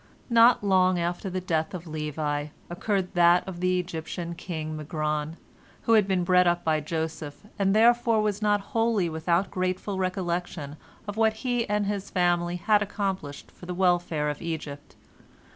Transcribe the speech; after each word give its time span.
Not 0.31 0.63
long 0.63 0.97
after 0.97 1.29
the 1.29 1.39
death 1.39 1.75
of 1.75 1.85
Levi 1.85 2.47
occurred 2.71 3.13
that 3.13 3.47
of 3.47 3.59
the 3.59 3.77
Egyptian 3.79 4.33
king 4.33 4.75
Magron, 4.75 5.37
who 5.83 5.93
had 5.93 6.07
been 6.07 6.23
bred 6.23 6.47
up 6.47 6.63
by 6.63 6.79
Joseph, 6.79 7.45
and 7.59 7.75
therefore 7.75 8.19
was 8.19 8.41
not 8.41 8.61
wholly 8.73 9.09
without 9.09 9.51
grateful 9.51 9.99
recollection 9.99 10.75
of 11.07 11.17
what 11.17 11.33
he 11.45 11.69
and 11.69 11.85
his 11.85 12.09
family 12.09 12.55
had 12.55 12.81
accomplished 12.81 13.51
for 13.51 13.67
the 13.67 13.75
welfare 13.75 14.27
of 14.31 14.41
Egypt. 14.41 14.95